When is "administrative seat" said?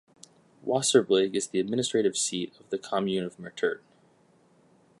1.59-2.53